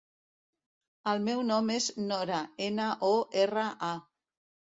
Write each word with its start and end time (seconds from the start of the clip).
El 1.11 1.19
meu 1.25 1.43
nom 1.49 1.69
és 1.75 1.89
Nora: 2.07 2.39
ena, 2.69 2.87
o, 3.09 3.13
erra, 3.45 3.67
a. 3.91 3.93